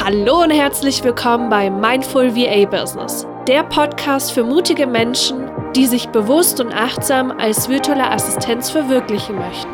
Hallo 0.00 0.44
und 0.44 0.52
herzlich 0.52 1.02
willkommen 1.02 1.50
bei 1.50 1.68
Mindful 1.70 2.36
VA 2.36 2.66
Business, 2.66 3.26
der 3.48 3.64
Podcast 3.64 4.30
für 4.30 4.44
mutige 4.44 4.86
Menschen, 4.86 5.50
die 5.74 5.86
sich 5.86 6.08
bewusst 6.10 6.60
und 6.60 6.72
achtsam 6.72 7.32
als 7.32 7.68
virtuelle 7.68 8.08
Assistenz 8.08 8.70
verwirklichen 8.70 9.34
möchten. 9.34 9.68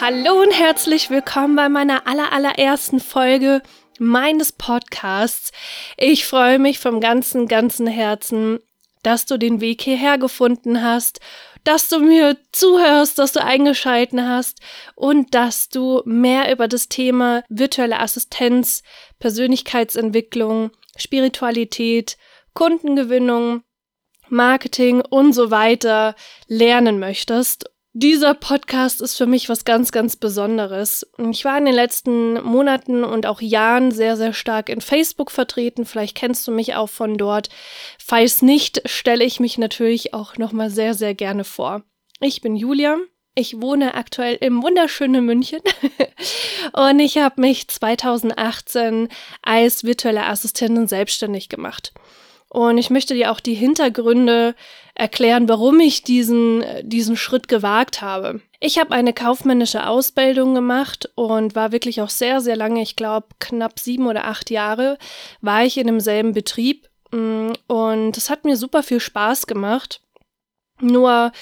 Hallo 0.00 0.42
und 0.42 0.50
herzlich 0.50 1.10
willkommen 1.10 1.54
bei 1.54 1.68
meiner 1.68 2.08
allerallerersten 2.08 2.98
Folge 2.98 3.62
meines 4.00 4.50
Podcasts. 4.50 5.52
Ich 5.96 6.26
freue 6.26 6.58
mich 6.58 6.80
vom 6.80 6.98
ganzen, 6.98 7.46
ganzen 7.46 7.86
Herzen, 7.86 8.58
dass 9.02 9.26
du 9.26 9.38
den 9.38 9.60
Weg 9.60 9.82
hierher 9.82 10.18
gefunden 10.18 10.82
hast, 10.82 11.20
dass 11.64 11.88
du 11.88 12.00
mir 12.00 12.36
zuhörst, 12.50 13.18
dass 13.18 13.32
du 13.32 13.42
eingeschalten 13.42 14.28
hast 14.28 14.60
und 14.94 15.34
dass 15.34 15.68
du 15.68 16.02
mehr 16.04 16.50
über 16.52 16.68
das 16.68 16.88
Thema 16.88 17.44
virtuelle 17.48 18.00
Assistenz, 18.00 18.82
Persönlichkeitsentwicklung, 19.18 20.70
Spiritualität, 20.96 22.16
Kundengewinnung, 22.54 23.62
Marketing 24.28 25.00
und 25.00 25.32
so 25.34 25.50
weiter 25.50 26.14
lernen 26.48 26.98
möchtest 26.98 27.70
dieser 27.94 28.32
Podcast 28.32 29.02
ist 29.02 29.16
für 29.16 29.26
mich 29.26 29.48
was 29.50 29.64
ganz, 29.64 29.92
ganz 29.92 30.16
Besonderes. 30.16 31.06
Ich 31.30 31.44
war 31.44 31.58
in 31.58 31.66
den 31.66 31.74
letzten 31.74 32.42
Monaten 32.42 33.04
und 33.04 33.26
auch 33.26 33.42
Jahren 33.42 33.90
sehr, 33.90 34.16
sehr 34.16 34.32
stark 34.32 34.70
in 34.70 34.80
Facebook 34.80 35.30
vertreten. 35.30 35.84
Vielleicht 35.84 36.16
kennst 36.16 36.46
du 36.48 36.52
mich 36.52 36.74
auch 36.74 36.88
von 36.88 37.18
dort. 37.18 37.50
Falls 37.98 38.40
nicht, 38.40 38.82
stelle 38.86 39.24
ich 39.24 39.40
mich 39.40 39.58
natürlich 39.58 40.14
auch 40.14 40.38
nochmal 40.38 40.70
sehr, 40.70 40.94
sehr 40.94 41.14
gerne 41.14 41.44
vor. 41.44 41.82
Ich 42.20 42.40
bin 42.40 42.56
Julia. 42.56 42.96
Ich 43.34 43.60
wohne 43.62 43.94
aktuell 43.94 44.36
im 44.40 44.62
wunderschönen 44.62 45.24
München 45.24 45.60
und 46.74 47.00
ich 47.00 47.16
habe 47.16 47.40
mich 47.40 47.66
2018 47.68 49.08
als 49.40 49.84
virtuelle 49.84 50.26
Assistentin 50.26 50.86
selbstständig 50.86 51.48
gemacht. 51.48 51.94
Und 52.52 52.76
ich 52.76 52.90
möchte 52.90 53.14
dir 53.14 53.32
auch 53.32 53.40
die 53.40 53.54
Hintergründe 53.54 54.54
erklären, 54.94 55.48
warum 55.48 55.80
ich 55.80 56.02
diesen, 56.02 56.62
diesen 56.82 57.16
Schritt 57.16 57.48
gewagt 57.48 58.02
habe. 58.02 58.42
Ich 58.60 58.78
habe 58.78 58.90
eine 58.90 59.14
kaufmännische 59.14 59.86
Ausbildung 59.86 60.54
gemacht 60.54 61.10
und 61.14 61.54
war 61.54 61.72
wirklich 61.72 62.02
auch 62.02 62.10
sehr, 62.10 62.42
sehr 62.42 62.54
lange, 62.54 62.82
ich 62.82 62.94
glaube 62.94 63.28
knapp 63.38 63.78
sieben 63.78 64.06
oder 64.06 64.26
acht 64.26 64.50
Jahre, 64.50 64.98
war 65.40 65.64
ich 65.64 65.78
in 65.78 65.86
demselben 65.86 66.34
Betrieb. 66.34 66.90
Mm, 67.10 67.52
und 67.68 68.18
es 68.18 68.28
hat 68.28 68.44
mir 68.44 68.58
super 68.58 68.82
viel 68.82 69.00
Spaß 69.00 69.46
gemacht. 69.46 70.02
Nur 70.78 71.32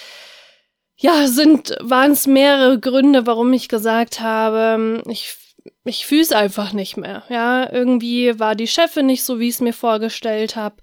ja, 0.94 1.26
sind, 1.26 1.76
waren 1.80 2.12
es 2.12 2.28
mehrere 2.28 2.78
Gründe, 2.78 3.26
warum 3.26 3.52
ich 3.52 3.68
gesagt 3.68 4.20
habe, 4.20 5.02
ich 5.08 5.36
ich 5.84 6.06
fühle 6.06 6.22
es 6.22 6.32
einfach 6.32 6.72
nicht 6.72 6.96
mehr. 6.96 7.22
Ja, 7.28 7.70
irgendwie 7.72 8.38
war 8.38 8.54
die 8.54 8.66
Chefin 8.66 9.06
nicht 9.06 9.24
so, 9.24 9.38
wie 9.38 9.48
ich 9.48 9.54
es 9.54 9.60
mir 9.60 9.72
vorgestellt 9.72 10.56
habe. 10.56 10.76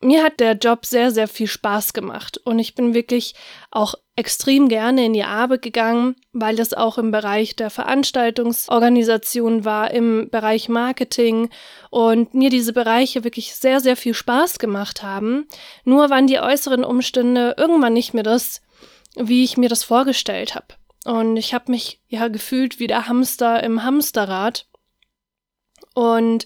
Mir 0.00 0.22
hat 0.22 0.40
der 0.40 0.54
Job 0.54 0.84
sehr, 0.86 1.10
sehr 1.10 1.28
viel 1.28 1.46
Spaß 1.46 1.92
gemacht 1.92 2.38
und 2.44 2.58
ich 2.58 2.74
bin 2.74 2.94
wirklich 2.94 3.34
auch 3.70 3.94
extrem 4.14 4.68
gerne 4.68 5.06
in 5.06 5.14
die 5.14 5.24
Arbeit 5.24 5.62
gegangen, 5.62 6.16
weil 6.32 6.60
es 6.60 6.74
auch 6.74 6.98
im 6.98 7.10
Bereich 7.10 7.56
der 7.56 7.70
Veranstaltungsorganisation 7.70 9.64
war, 9.64 9.90
im 9.90 10.28
Bereich 10.30 10.68
Marketing 10.68 11.48
und 11.90 12.34
mir 12.34 12.50
diese 12.50 12.72
Bereiche 12.72 13.24
wirklich 13.24 13.54
sehr, 13.54 13.80
sehr 13.80 13.96
viel 13.96 14.14
Spaß 14.14 14.58
gemacht 14.58 15.02
haben. 15.02 15.48
Nur 15.84 16.10
waren 16.10 16.26
die 16.26 16.40
äußeren 16.40 16.84
Umstände 16.84 17.54
irgendwann 17.56 17.94
nicht 17.94 18.12
mehr 18.12 18.22
das, 18.22 18.60
wie 19.16 19.44
ich 19.44 19.56
mir 19.56 19.68
das 19.68 19.84
vorgestellt 19.84 20.54
habe. 20.54 20.66
Und 21.04 21.36
ich 21.36 21.52
habe 21.52 21.70
mich 21.70 22.00
ja 22.08 22.28
gefühlt 22.28 22.78
wie 22.78 22.86
der 22.86 23.08
Hamster 23.08 23.62
im 23.62 23.82
Hamsterrad 23.82 24.66
und 25.94 26.44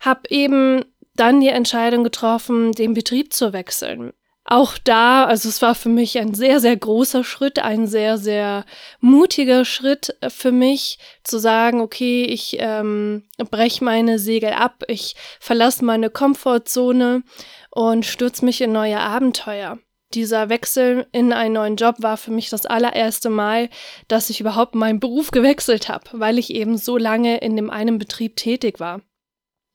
habe 0.00 0.22
eben 0.30 0.84
dann 1.14 1.40
die 1.40 1.48
Entscheidung 1.48 2.04
getroffen, 2.04 2.72
den 2.72 2.94
Betrieb 2.94 3.32
zu 3.32 3.52
wechseln. 3.52 4.12
Auch 4.44 4.76
da, 4.76 5.24
also 5.24 5.48
es 5.48 5.62
war 5.62 5.74
für 5.74 5.88
mich 5.88 6.18
ein 6.18 6.34
sehr, 6.34 6.58
sehr 6.58 6.76
großer 6.76 7.22
Schritt, 7.22 7.60
ein 7.60 7.86
sehr, 7.86 8.18
sehr 8.18 8.64
mutiger 8.98 9.64
Schritt 9.64 10.16
für 10.28 10.50
mich, 10.50 10.98
zu 11.22 11.38
sagen, 11.38 11.80
okay, 11.80 12.24
ich 12.24 12.56
ähm, 12.58 13.24
breche 13.36 13.84
meine 13.84 14.18
Segel 14.18 14.52
ab, 14.52 14.82
ich 14.88 15.14
verlasse 15.38 15.84
meine 15.84 16.10
Komfortzone 16.10 17.22
und 17.70 18.04
stürze 18.04 18.44
mich 18.44 18.60
in 18.60 18.72
neue 18.72 18.98
Abenteuer 18.98 19.78
dieser 20.14 20.48
Wechsel 20.48 21.06
in 21.12 21.32
einen 21.32 21.54
neuen 21.54 21.76
Job 21.76 21.96
war 21.98 22.16
für 22.16 22.30
mich 22.30 22.50
das 22.50 22.66
allererste 22.66 23.30
Mal, 23.30 23.68
dass 24.08 24.30
ich 24.30 24.40
überhaupt 24.40 24.74
meinen 24.74 25.00
Beruf 25.00 25.30
gewechselt 25.30 25.88
habe, 25.88 26.08
weil 26.12 26.38
ich 26.38 26.54
eben 26.54 26.76
so 26.76 26.96
lange 26.96 27.38
in 27.38 27.56
dem 27.56 27.70
einen 27.70 27.98
Betrieb 27.98 28.36
tätig 28.36 28.80
war. 28.80 29.02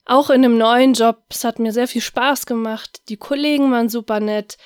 Auch 0.06 0.30
in 0.30 0.42
dem 0.42 0.58
neuen 0.58 0.94
Job, 0.94 1.24
es 1.30 1.44
hat 1.44 1.60
mir 1.60 1.74
sehr 1.74 1.88
viel 1.88 2.02
Spaß 2.02 2.46
gemacht, 2.46 3.02
die 3.10 3.18
Kollegen 3.18 3.72
waren 3.72 3.90
super 3.90 4.20
nett, 4.20 4.58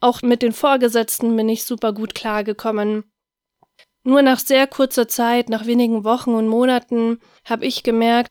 auch 0.00 0.22
mit 0.22 0.42
den 0.42 0.52
Vorgesetzten 0.52 1.36
bin 1.36 1.48
ich 1.48 1.64
super 1.64 1.92
gut 1.92 2.16
klargekommen. 2.16 3.04
Nur 4.02 4.22
nach 4.22 4.40
sehr 4.40 4.66
kurzer 4.66 5.06
Zeit, 5.06 5.48
nach 5.48 5.66
wenigen 5.66 6.02
Wochen 6.02 6.34
und 6.34 6.48
Monaten, 6.48 7.20
habe 7.44 7.66
ich 7.66 7.84
gemerkt, 7.84 8.28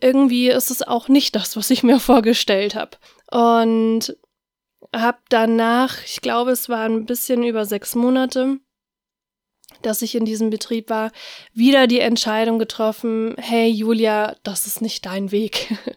irgendwie 0.00 0.48
ist 0.48 0.70
es 0.70 0.82
auch 0.82 1.08
nicht 1.08 1.34
das, 1.34 1.56
was 1.56 1.70
ich 1.70 1.82
mir 1.82 1.98
vorgestellt 1.98 2.76
habe. 2.76 2.98
Und 3.30 4.16
habe 4.94 5.18
danach, 5.28 6.02
ich 6.04 6.20
glaube, 6.20 6.52
es 6.52 6.68
waren 6.68 6.94
ein 6.94 7.06
bisschen 7.06 7.42
über 7.42 7.64
sechs 7.64 7.94
Monate, 7.94 8.58
dass 9.82 10.02
ich 10.02 10.14
in 10.14 10.24
diesem 10.24 10.50
Betrieb 10.50 10.90
war, 10.90 11.12
wieder 11.52 11.86
die 11.86 12.00
Entscheidung 12.00 12.58
getroffen, 12.58 13.34
hey 13.38 13.68
Julia, 13.68 14.34
das 14.42 14.66
ist 14.66 14.82
nicht 14.82 15.06
dein 15.06 15.30
Weg. 15.30 15.74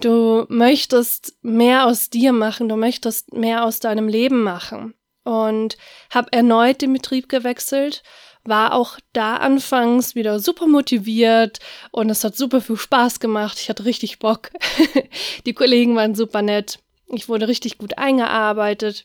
Du 0.00 0.46
möchtest 0.48 1.34
mehr 1.42 1.84
aus 1.84 2.08
dir 2.08 2.32
machen, 2.32 2.70
du 2.70 2.76
möchtest 2.76 3.34
mehr 3.34 3.66
aus 3.66 3.80
deinem 3.80 4.08
Leben 4.08 4.42
machen. 4.42 4.94
Und 5.24 5.76
habe 6.08 6.32
erneut 6.32 6.80
den 6.80 6.94
Betrieb 6.94 7.28
gewechselt, 7.28 8.02
war 8.42 8.72
auch 8.72 8.98
da 9.12 9.36
anfangs 9.36 10.14
wieder 10.14 10.40
super 10.40 10.66
motiviert 10.66 11.58
und 11.90 12.08
es 12.08 12.24
hat 12.24 12.34
super 12.34 12.62
viel 12.62 12.78
Spaß 12.78 13.20
gemacht. 13.20 13.58
Ich 13.60 13.68
hatte 13.68 13.84
richtig 13.84 14.20
Bock. 14.20 14.52
die 15.44 15.52
Kollegen 15.52 15.96
waren 15.96 16.14
super 16.14 16.40
nett. 16.40 16.78
Ich 17.12 17.28
wurde 17.28 17.48
richtig 17.48 17.78
gut 17.78 17.98
eingearbeitet. 17.98 19.04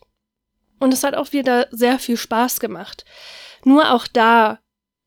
Und 0.80 0.94
es 0.94 1.04
hat 1.04 1.16
auch 1.16 1.32
wieder 1.34 1.68
sehr 1.72 2.00
viel 2.00 2.18
Spaß 2.18 2.60
gemacht. 2.60 3.06
Nur 3.64 3.94
auch 3.94 4.08
da 4.08 4.60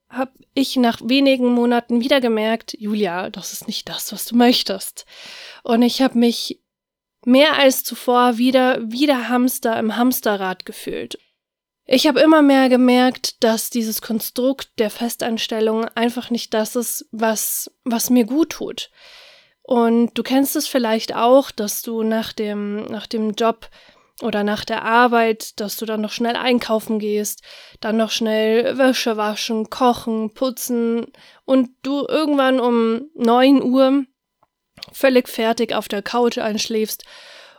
habe 0.09 0.32
ich 0.54 0.76
nach 0.76 1.00
wenigen 1.04 1.53
Monaten 1.53 2.00
wieder 2.00 2.20
gemerkt, 2.20 2.75
Julia, 2.78 3.31
das 3.31 3.53
ist 3.53 3.66
nicht 3.66 3.88
das, 3.88 4.12
was 4.12 4.25
du 4.25 4.37
möchtest. 4.37 5.04
Und 5.62 5.82
ich 5.82 6.00
habe 6.00 6.19
mich 6.19 6.60
mehr 7.25 7.58
als 7.58 7.84
zuvor 7.84 8.38
wieder 8.38 8.78
wie 8.82 9.06
der 9.06 9.28
Hamster 9.28 9.78
im 9.78 9.97
Hamsterrad 9.97 10.64
gefühlt. 10.64 11.19
Ich 11.84 12.06
habe 12.06 12.20
immer 12.20 12.42
mehr 12.42 12.69
gemerkt, 12.69 13.42
dass 13.42 13.70
dieses 13.70 14.03
Konstrukt 14.03 14.70
der 14.78 14.91
Festanstellung 14.91 15.87
einfach 15.87 16.31
nicht 16.31 16.53
das 16.53 16.76
ist, 16.76 17.08
was, 17.12 17.70
was 17.84 18.10
mir 18.10 18.25
gut 18.25 18.50
tut. 18.50 18.91
Und 19.69 20.15
du 20.15 20.23
kennst 20.23 20.56
es 20.56 20.67
vielleicht 20.67 21.15
auch, 21.15 21.51
dass 21.51 21.83
du 21.83 22.03
nach 22.03 22.33
dem, 22.33 22.87
nach 22.87 23.06
dem 23.06 23.33
Job 23.33 23.69
oder 24.23 24.43
nach 24.43 24.65
der 24.65 24.83
Arbeit, 24.83 25.61
dass 25.61 25.77
du 25.77 25.84
dann 25.84 26.01
noch 26.01 26.11
schnell 26.11 26.37
einkaufen 26.37 26.99
gehst, 26.99 27.43
dann 27.83 27.99
noch 27.99 28.11
schnell 28.11 28.79
Wäsche 28.79 29.19
waschen, 29.19 29.69
kochen, 29.69 30.33
putzen 30.33 31.12
und 31.45 31.69
du 31.83 32.06
irgendwann 32.09 32.61
um 32.61 33.11
neun 33.15 33.62
Uhr 33.62 34.06
völlig 34.91 35.29
fertig 35.29 35.75
auf 35.75 35.87
der 35.87 36.00
Couch 36.00 36.39
einschläfst 36.39 37.05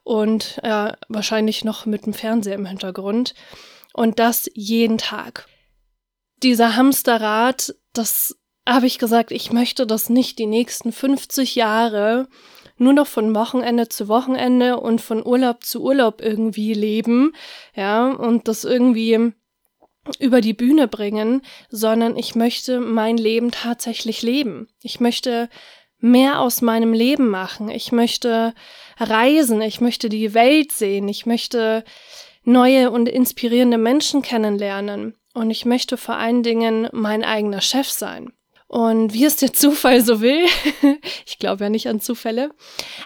und 0.03 0.57
äh, 0.63 0.93
wahrscheinlich 1.09 1.63
noch 1.63 1.85
mit 1.85 2.07
dem 2.07 2.15
Fernseher 2.15 2.55
im 2.55 2.65
Hintergrund. 2.65 3.35
Und 3.93 4.17
das 4.17 4.49
jeden 4.55 4.97
Tag. 4.97 5.47
Dieser 6.41 6.75
Hamsterrad, 6.75 7.75
das 7.93 8.38
habe 8.67 8.85
ich 8.85 8.99
gesagt, 8.99 9.31
ich 9.31 9.51
möchte 9.51 9.87
das 9.87 10.09
nicht 10.09 10.39
die 10.39 10.45
nächsten 10.45 10.91
50 10.91 11.55
Jahre 11.55 12.27
nur 12.77 12.93
noch 12.93 13.07
von 13.07 13.35
Wochenende 13.35 13.89
zu 13.89 14.07
Wochenende 14.07 14.79
und 14.79 15.01
von 15.01 15.25
Urlaub 15.25 15.63
zu 15.63 15.83
Urlaub 15.83 16.21
irgendwie 16.21 16.73
leben, 16.73 17.33
ja, 17.75 18.09
und 18.09 18.47
das 18.47 18.63
irgendwie 18.63 19.33
über 20.19 20.41
die 20.41 20.53
Bühne 20.53 20.87
bringen, 20.87 21.41
sondern 21.69 22.15
ich 22.15 22.35
möchte 22.35 22.79
mein 22.79 23.17
Leben 23.17 23.51
tatsächlich 23.51 24.21
leben. 24.21 24.69
Ich 24.81 24.99
möchte 24.99 25.49
mehr 25.99 26.39
aus 26.39 26.61
meinem 26.61 26.93
Leben 26.93 27.29
machen. 27.29 27.69
Ich 27.69 27.91
möchte 27.91 28.53
reisen. 28.97 29.61
Ich 29.61 29.81
möchte 29.81 30.09
die 30.09 30.33
Welt 30.33 30.71
sehen. 30.71 31.07
Ich 31.09 31.25
möchte 31.25 31.83
neue 32.43 32.89
und 32.91 33.07
inspirierende 33.07 33.77
Menschen 33.77 34.21
kennenlernen. 34.21 35.15
Und 35.33 35.51
ich 35.51 35.65
möchte 35.65 35.97
vor 35.97 36.15
allen 36.15 36.41
Dingen 36.41 36.87
mein 36.91 37.23
eigener 37.23 37.61
Chef 37.61 37.89
sein. 37.89 38.31
Und 38.69 39.15
wie 39.15 39.25
es 39.25 39.35
der 39.35 39.51
Zufall 39.51 40.01
so 40.01 40.21
will, 40.21 40.45
ich 41.25 41.39
glaube 41.39 41.63
ja 41.63 41.69
nicht 41.71 41.87
an 41.87 41.99
Zufälle, 41.99 42.51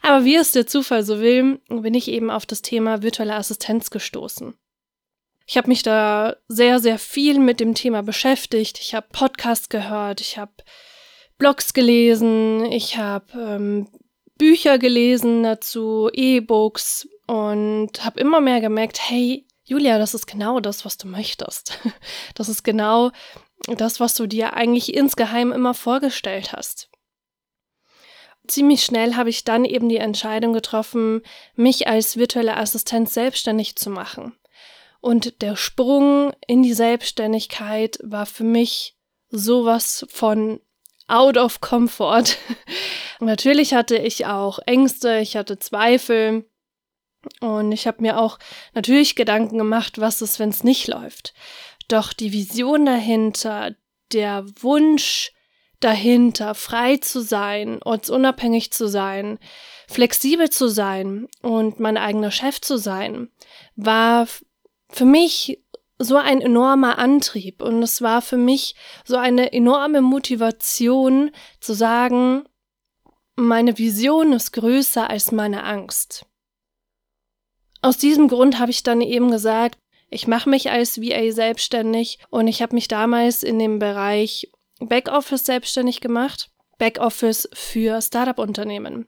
aber 0.01 0.25
wie 0.25 0.35
es 0.35 0.51
der 0.51 0.67
Zufall 0.67 1.03
so 1.03 1.21
will, 1.21 1.61
bin 1.69 1.93
ich 1.93 2.09
eben 2.09 2.29
auf 2.29 2.45
das 2.45 2.61
Thema 2.61 3.01
virtuelle 3.01 3.35
Assistenz 3.35 3.89
gestoßen. 3.89 4.55
Ich 5.45 5.55
habe 5.55 5.69
mich 5.69 5.81
da 5.81 6.35
sehr, 6.49 6.79
sehr 6.79 6.99
viel 6.99 7.39
mit 7.39 7.61
dem 7.61 7.75
Thema 7.75 8.03
beschäftigt. 8.03 8.77
Ich 8.81 8.93
habe 8.93 9.07
Podcasts 9.13 9.69
gehört, 9.69 10.19
ich 10.19 10.37
habe 10.37 10.51
Blogs 11.37 11.73
gelesen, 11.73 12.65
ich 12.65 12.97
habe 12.97 13.31
ähm, 13.33 13.87
Bücher 14.37 14.77
gelesen 14.77 15.43
dazu, 15.43 16.09
E-Books 16.11 17.07
und 17.27 18.03
habe 18.03 18.19
immer 18.19 18.41
mehr 18.41 18.59
gemerkt, 18.59 18.99
hey, 19.09 19.47
Julia, 19.63 19.97
das 19.97 20.13
ist 20.13 20.27
genau 20.27 20.59
das, 20.59 20.83
was 20.83 20.97
du 20.97 21.07
möchtest. 21.07 21.79
Das 22.35 22.49
ist 22.49 22.63
genau 22.63 23.11
das, 23.67 23.99
was 23.99 24.15
du 24.15 24.27
dir 24.27 24.53
eigentlich 24.53 24.93
insgeheim 24.93 25.51
immer 25.51 25.73
vorgestellt 25.73 26.53
hast. 26.53 26.89
Ziemlich 28.47 28.83
schnell 28.83 29.15
habe 29.15 29.29
ich 29.29 29.45
dann 29.45 29.63
eben 29.63 29.87
die 29.87 29.97
Entscheidung 29.97 30.51
getroffen, 30.51 31.21
mich 31.55 31.87
als 31.87 32.17
virtuelle 32.17 32.57
Assistent 32.57 33.09
selbstständig 33.09 33.77
zu 33.77 33.89
machen. 33.89 34.35
Und 34.99 35.41
der 35.41 35.55
Sprung 35.55 36.33
in 36.47 36.61
die 36.63 36.73
Selbstständigkeit 36.73 37.99
war 38.03 38.25
für 38.25 38.43
mich 38.43 38.97
sowas 39.29 40.05
von 40.09 40.59
out 41.07 41.37
of 41.37 41.61
comfort. 41.61 42.37
Natürlich 43.19 43.73
hatte 43.73 43.95
ich 43.95 44.25
auch 44.25 44.59
Ängste, 44.65 45.19
ich 45.19 45.37
hatte 45.37 45.59
Zweifel 45.59 46.45
und 47.39 47.71
ich 47.71 47.87
habe 47.87 48.01
mir 48.01 48.19
auch 48.19 48.37
natürlich 48.73 49.15
Gedanken 49.15 49.57
gemacht, 49.57 49.99
was 49.99 50.21
ist, 50.21 50.39
wenn 50.39 50.49
es 50.49 50.63
nicht 50.65 50.87
läuft. 50.87 51.33
Doch 51.87 52.13
die 52.13 52.31
Vision 52.31 52.85
dahinter, 52.85 53.75
der 54.11 54.45
Wunsch 54.61 55.31
dahinter, 55.79 56.55
frei 56.55 56.97
zu 56.97 57.21
sein, 57.21 57.81
ortsunabhängig 57.83 58.71
zu 58.71 58.87
sein, 58.87 59.37
flexibel 59.87 60.49
zu 60.49 60.67
sein 60.69 61.27
und 61.41 61.79
mein 61.79 61.97
eigener 61.97 62.31
Chef 62.31 62.61
zu 62.61 62.77
sein, 62.77 63.29
war 63.75 64.27
für 64.89 65.05
mich 65.05 65.59
so 65.99 66.17
ein 66.17 66.41
enormer 66.41 66.97
Antrieb 66.97 67.61
und 67.61 67.83
es 67.83 68.01
war 68.01 68.21
für 68.21 68.37
mich 68.37 68.75
so 69.05 69.17
eine 69.17 69.51
enorme 69.53 70.01
Motivation 70.01 71.31
zu 71.59 71.73
sagen, 71.73 72.43
meine 73.35 73.77
Vision 73.77 74.33
ist 74.33 74.51
größer 74.51 75.09
als 75.09 75.31
meine 75.31 75.63
Angst. 75.63 76.25
Aus 77.81 77.97
diesem 77.97 78.27
Grund 78.27 78.59
habe 78.59 78.71
ich 78.71 78.83
dann 78.83 79.01
eben 79.01 79.29
gesagt, 79.31 79.77
ich 80.13 80.27
mache 80.27 80.49
mich 80.49 80.69
als 80.69 81.01
VA 81.01 81.31
selbstständig 81.31 82.19
und 82.29 82.47
ich 82.47 82.61
habe 82.61 82.75
mich 82.75 82.87
damals 82.87 83.43
in 83.43 83.59
dem 83.59 83.79
Bereich 83.79 84.49
Backoffice 84.79 85.45
selbstständig 85.45 86.01
gemacht. 86.01 86.49
Backoffice 86.77 87.49
für 87.53 88.01
Startup-Unternehmen. 88.01 89.07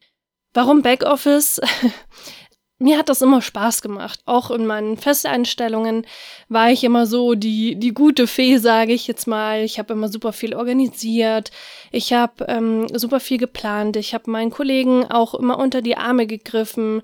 Warum 0.53 0.81
Backoffice? 0.81 1.61
Mir 2.77 2.97
hat 2.97 3.07
das 3.07 3.21
immer 3.21 3.41
Spaß 3.41 3.81
gemacht. 3.81 4.19
Auch 4.25 4.51
in 4.51 4.65
meinen 4.65 4.97
Festeinstellungen 4.97 6.05
war 6.49 6.71
ich 6.71 6.83
immer 6.83 7.05
so 7.05 7.33
die, 7.33 7.77
die 7.77 7.93
gute 7.93 8.27
Fee, 8.27 8.57
sage 8.57 8.91
ich 8.93 9.07
jetzt 9.07 9.27
mal. 9.27 9.63
Ich 9.63 9.79
habe 9.79 9.93
immer 9.93 10.09
super 10.09 10.33
viel 10.33 10.53
organisiert. 10.53 11.51
Ich 11.91 12.11
habe 12.11 12.45
ähm, 12.49 12.87
super 12.93 13.21
viel 13.21 13.37
geplant. 13.37 13.95
Ich 13.95 14.13
habe 14.13 14.29
meinen 14.29 14.51
Kollegen 14.51 15.05
auch 15.05 15.35
immer 15.35 15.57
unter 15.57 15.81
die 15.81 15.95
Arme 15.95 16.27
gegriffen. 16.27 17.01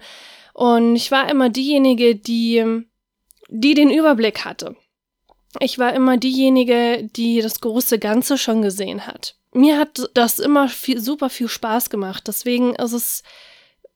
Und 0.54 0.98
ich 0.98 1.10
war 1.10 1.30
immer 1.30 1.50
diejenige, 1.50 2.16
die 2.16 2.86
die 3.52 3.74
den 3.74 3.92
Überblick 3.92 4.46
hatte. 4.46 4.76
Ich 5.60 5.78
war 5.78 5.94
immer 5.94 6.18
diejenige, 6.18 7.08
die 7.16 7.42
das 7.42 7.60
große 7.60 8.00
Ganze 8.00 8.38
schon 8.38 8.62
gesehen 8.62 9.06
hat. 9.06 9.36
Mir 9.54 9.78
hat 9.78 10.10
das 10.14 10.40
immer 10.40 10.70
viel, 10.70 11.02
super 11.02 11.30
viel 11.30 11.50
Spaß 11.50 11.90
gemacht. 11.90 12.24
Deswegen 12.28 12.74
ist 12.76 12.94
es, 12.94 13.24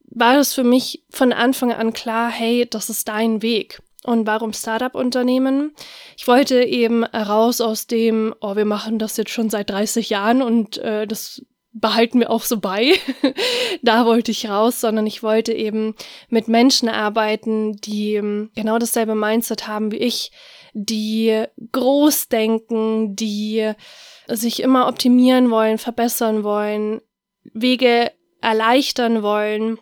war 0.03 0.37
es 0.37 0.53
für 0.53 0.65
mich 0.65 1.05
von 1.09 1.31
Anfang 1.31 1.71
an 1.71 1.93
klar, 1.93 2.29
hey, 2.29 2.67
das 2.69 2.89
ist 2.89 3.07
dein 3.07 3.41
Weg. 3.41 3.81
Und 4.03 4.27
warum 4.27 4.51
Startup-Unternehmen? 4.51 5.73
Ich 6.17 6.27
wollte 6.27 6.61
eben 6.61 7.05
raus 7.05 7.61
aus 7.61 7.87
dem, 7.87 8.35
oh, 8.41 8.55
wir 8.55 8.65
machen 8.65 8.99
das 8.99 9.15
jetzt 9.17 9.31
schon 9.31 9.49
seit 9.49 9.69
30 9.69 10.09
Jahren 10.09 10.41
und 10.41 10.77
äh, 10.77 11.07
das 11.07 11.41
behalten 11.75 12.19
wir 12.19 12.31
auch 12.31 12.43
so 12.43 12.59
bei. 12.59 12.93
da 13.83 14.05
wollte 14.05 14.31
ich 14.31 14.49
raus, 14.49 14.81
sondern 14.81 15.05
ich 15.05 15.21
wollte 15.21 15.53
eben 15.53 15.93
mit 16.29 16.47
Menschen 16.47 16.89
arbeiten, 16.89 17.75
die 17.77 18.15
ähm, 18.15 18.49
genau 18.55 18.79
dasselbe 18.79 19.13
Mindset 19.13 19.67
haben 19.67 19.91
wie 19.91 19.97
ich, 19.97 20.31
die 20.73 21.43
groß 21.71 22.29
denken, 22.29 23.15
die 23.15 23.73
sich 24.27 24.61
immer 24.61 24.87
optimieren 24.87 25.51
wollen, 25.51 25.77
verbessern 25.77 26.43
wollen, 26.43 27.01
Wege 27.53 28.11
erleichtern 28.41 29.21
wollen 29.21 29.77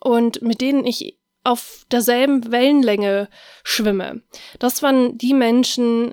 und 0.00 0.42
mit 0.42 0.60
denen 0.60 0.84
ich 0.84 1.18
auf 1.44 1.86
derselben 1.90 2.50
Wellenlänge 2.50 3.28
schwimme. 3.62 4.22
Das 4.58 4.82
waren 4.82 5.16
die 5.16 5.34
Menschen, 5.34 6.12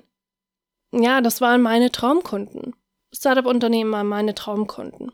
ja, 0.92 1.20
das 1.20 1.40
waren 1.40 1.60
meine 1.60 1.90
Traumkunden. 1.90 2.74
Startup-Unternehmen 3.14 3.92
waren 3.92 4.06
meine 4.06 4.34
Traumkunden. 4.34 5.12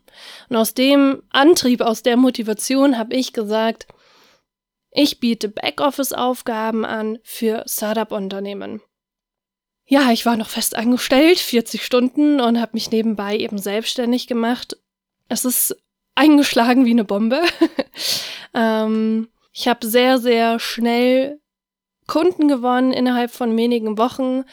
Und 0.49 0.57
aus 0.57 0.75
dem 0.75 1.23
Antrieb, 1.31 1.81
aus 1.81 2.03
der 2.03 2.17
Motivation 2.17 2.99
habe 2.99 3.15
ich 3.15 3.33
gesagt, 3.33 3.87
ich 4.91 5.21
biete 5.21 5.49
Backoffice-Aufgaben 5.49 6.85
an 6.85 7.19
für 7.23 7.65
Startup-Unternehmen. 7.67 8.81
Ja, 9.87 10.13
ich 10.13 10.25
war 10.25 10.37
noch 10.37 10.49
fest 10.49 10.77
angestellt, 10.77 11.39
40 11.39 11.85
Stunden 11.85 12.41
und 12.41 12.61
habe 12.61 12.73
mich 12.75 12.91
nebenbei 12.91 13.37
eben 13.37 13.59
selbstständig 13.59 14.27
gemacht. 14.27 14.77
Es 15.29 15.45
ist 15.45 15.77
eingeschlagen 16.15 16.85
wie 16.85 16.91
eine 16.91 17.05
Bombe. 17.05 17.43
ähm, 18.55 19.29
ich 19.53 19.69
habe 19.69 19.87
sehr, 19.87 20.19
sehr 20.19 20.59
schnell 20.59 21.41
Kunden 22.07 22.49
gewonnen 22.49 22.93
innerhalb 22.93 23.31
von 23.31 23.57
wenigen 23.57 23.99
Wochen 23.99 24.45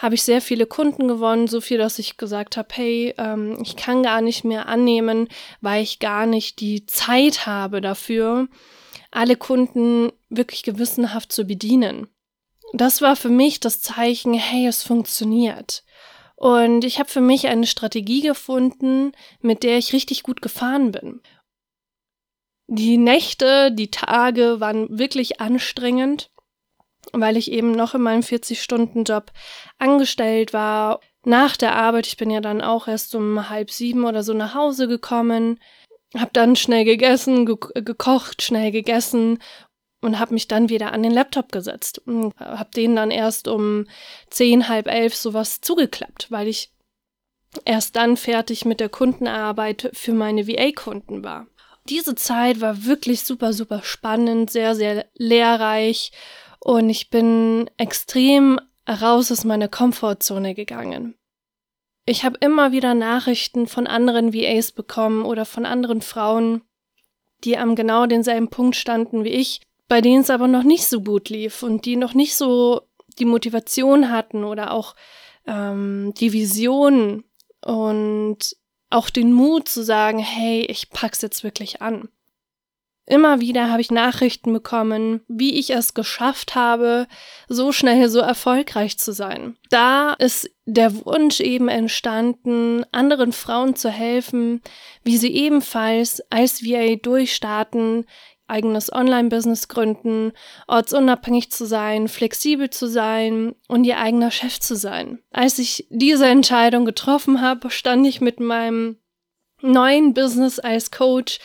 habe 0.00 0.14
ich 0.14 0.22
sehr 0.22 0.40
viele 0.40 0.64
Kunden 0.64 1.08
gewonnen, 1.08 1.46
so 1.46 1.60
viel, 1.60 1.76
dass 1.76 1.98
ich 1.98 2.16
gesagt 2.16 2.56
habe, 2.56 2.68
hey, 2.72 3.14
ähm, 3.18 3.58
ich 3.62 3.76
kann 3.76 4.02
gar 4.02 4.22
nicht 4.22 4.44
mehr 4.44 4.66
annehmen, 4.66 5.28
weil 5.60 5.82
ich 5.82 5.98
gar 5.98 6.24
nicht 6.24 6.60
die 6.60 6.86
Zeit 6.86 7.46
habe 7.46 7.82
dafür, 7.82 8.48
alle 9.10 9.36
Kunden 9.36 10.10
wirklich 10.30 10.62
gewissenhaft 10.62 11.32
zu 11.32 11.44
bedienen. 11.44 12.08
Das 12.72 13.02
war 13.02 13.14
für 13.14 13.28
mich 13.28 13.60
das 13.60 13.82
Zeichen, 13.82 14.32
hey, 14.32 14.66
es 14.66 14.82
funktioniert. 14.82 15.84
Und 16.36 16.86
ich 16.86 16.98
habe 16.98 17.10
für 17.10 17.20
mich 17.20 17.48
eine 17.48 17.66
Strategie 17.66 18.22
gefunden, 18.22 19.12
mit 19.42 19.62
der 19.62 19.76
ich 19.76 19.92
richtig 19.92 20.22
gut 20.22 20.40
gefahren 20.40 20.92
bin. 20.92 21.20
Die 22.68 22.96
Nächte, 22.96 23.70
die 23.72 23.90
Tage 23.90 24.60
waren 24.60 24.98
wirklich 24.98 25.40
anstrengend 25.40 26.29
weil 27.12 27.36
ich 27.36 27.50
eben 27.52 27.72
noch 27.72 27.94
in 27.94 28.02
meinem 28.02 28.22
40-Stunden-Job 28.22 29.32
angestellt 29.78 30.52
war. 30.52 31.00
Nach 31.24 31.56
der 31.56 31.74
Arbeit, 31.74 32.06
ich 32.06 32.16
bin 32.16 32.30
ja 32.30 32.40
dann 32.40 32.62
auch 32.62 32.88
erst 32.88 33.14
um 33.14 33.48
halb 33.50 33.70
sieben 33.70 34.04
oder 34.04 34.22
so 34.22 34.32
nach 34.32 34.54
Hause 34.54 34.88
gekommen, 34.88 35.58
hab 36.16 36.32
dann 36.32 36.56
schnell 36.56 36.84
gegessen, 36.84 37.46
ge 37.46 37.56
gekocht, 37.74 38.42
schnell 38.42 38.72
gegessen 38.72 39.38
und 40.00 40.18
hab 40.18 40.30
mich 40.30 40.48
dann 40.48 40.68
wieder 40.68 40.92
an 40.92 41.02
den 41.02 41.12
Laptop 41.12 41.52
gesetzt 41.52 42.00
und 42.06 42.34
hab 42.38 42.72
den 42.72 42.96
dann 42.96 43.10
erst 43.10 43.48
um 43.48 43.86
zehn, 44.30 44.68
halb 44.68 44.88
elf 44.88 45.14
sowas 45.14 45.60
zugeklappt, 45.60 46.30
weil 46.30 46.48
ich 46.48 46.72
erst 47.64 47.96
dann 47.96 48.16
fertig 48.16 48.64
mit 48.64 48.80
der 48.80 48.88
Kundenarbeit 48.88 49.90
für 49.92 50.12
meine 50.12 50.46
VA-Kunden 50.46 51.22
war. 51.22 51.46
Diese 51.88 52.14
Zeit 52.14 52.60
war 52.60 52.84
wirklich 52.84 53.22
super, 53.22 53.52
super 53.52 53.82
spannend, 53.82 54.50
sehr, 54.50 54.74
sehr 54.74 55.06
lehrreich 55.14 56.12
und 56.60 56.88
ich 56.90 57.10
bin 57.10 57.68
extrem 57.76 58.60
raus 58.88 59.32
aus 59.32 59.44
meiner 59.44 59.68
Komfortzone 59.68 60.54
gegangen. 60.54 61.14
Ich 62.06 62.24
habe 62.24 62.38
immer 62.40 62.72
wieder 62.72 62.94
Nachrichten 62.94 63.66
von 63.66 63.86
anderen 63.86 64.32
VAs 64.34 64.72
bekommen 64.72 65.24
oder 65.24 65.44
von 65.44 65.66
anderen 65.66 66.02
Frauen, 66.02 66.62
die 67.44 67.56
am 67.56 67.74
genau 67.74 68.06
denselben 68.06 68.48
Punkt 68.48 68.76
standen 68.76 69.24
wie 69.24 69.30
ich, 69.30 69.60
bei 69.88 70.00
denen 70.00 70.20
es 70.22 70.30
aber 70.30 70.48
noch 70.48 70.62
nicht 70.62 70.86
so 70.86 71.00
gut 71.00 71.28
lief 71.28 71.62
und 71.62 71.84
die 71.84 71.96
noch 71.96 72.14
nicht 72.14 72.36
so 72.36 72.82
die 73.18 73.24
Motivation 73.24 74.10
hatten 74.10 74.44
oder 74.44 74.72
auch 74.72 74.94
ähm, 75.46 76.12
die 76.18 76.32
Vision 76.32 77.24
und 77.64 78.38
auch 78.90 79.10
den 79.10 79.32
Mut 79.32 79.68
zu 79.68 79.82
sagen, 79.82 80.18
hey, 80.18 80.62
ich 80.62 80.90
pack's 80.90 81.22
jetzt 81.22 81.44
wirklich 81.44 81.80
an. 81.82 82.08
Immer 83.10 83.40
wieder 83.40 83.68
habe 83.70 83.80
ich 83.80 83.90
Nachrichten 83.90 84.52
bekommen, 84.52 85.22
wie 85.26 85.58
ich 85.58 85.70
es 85.70 85.94
geschafft 85.94 86.54
habe, 86.54 87.08
so 87.48 87.72
schnell 87.72 88.08
so 88.08 88.20
erfolgreich 88.20 88.98
zu 88.98 89.10
sein. 89.10 89.56
Da 89.68 90.12
ist 90.12 90.48
der 90.64 90.94
Wunsch 91.04 91.40
eben 91.40 91.66
entstanden, 91.66 92.84
anderen 92.92 93.32
Frauen 93.32 93.74
zu 93.74 93.90
helfen, 93.90 94.62
wie 95.02 95.16
sie 95.16 95.34
ebenfalls 95.34 96.22
als 96.30 96.62
VA 96.62 96.94
durchstarten, 96.94 98.06
eigenes 98.46 98.92
Online-Business 98.92 99.66
gründen, 99.66 100.30
ortsunabhängig 100.68 101.50
zu 101.50 101.66
sein, 101.66 102.06
flexibel 102.06 102.70
zu 102.70 102.86
sein 102.86 103.56
und 103.66 103.82
ihr 103.82 103.98
eigener 103.98 104.30
Chef 104.30 104.60
zu 104.60 104.76
sein. 104.76 105.18
Als 105.32 105.58
ich 105.58 105.88
diese 105.90 106.26
Entscheidung 106.26 106.84
getroffen 106.84 107.40
habe, 107.40 107.70
stand 107.70 108.06
ich 108.06 108.20
mit 108.20 108.38
meinem 108.38 108.98
neuen 109.62 110.14
Business 110.14 110.60
als 110.60 110.92
Coach 110.92 111.40